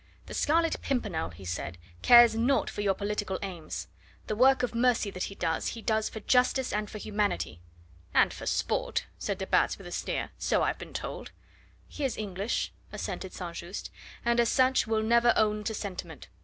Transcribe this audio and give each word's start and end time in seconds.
"The 0.25 0.33
Scarlet 0.33 0.81
Pimpernel," 0.81 1.29
he 1.29 1.45
said, 1.45 1.77
"cares 2.01 2.33
naught 2.33 2.71
for 2.71 2.81
your 2.81 2.95
political 2.95 3.37
aims. 3.43 3.87
The 4.25 4.35
work 4.35 4.63
of 4.63 4.73
mercy 4.73 5.11
that 5.11 5.25
he 5.25 5.35
does, 5.35 5.67
he 5.67 5.81
does 5.83 6.09
for 6.09 6.21
justice 6.21 6.73
and 6.73 6.89
for 6.89 6.97
humanity." 6.97 7.59
"And 8.11 8.33
for 8.33 8.47
sport," 8.47 9.05
said 9.19 9.37
de 9.37 9.45
Batz 9.45 9.77
with 9.77 9.85
a 9.85 9.91
sneer, 9.91 10.31
"so 10.39 10.63
I've 10.63 10.79
been 10.79 10.93
told." 10.93 11.29
"He 11.87 12.03
is 12.03 12.17
English," 12.17 12.73
assented 12.91 13.31
St. 13.31 13.55
Just, 13.55 13.91
"and 14.25 14.39
as 14.39 14.49
such 14.49 14.87
will 14.87 15.03
never 15.03 15.33
own 15.37 15.63
to 15.65 15.73
sentiment. 15.75 16.29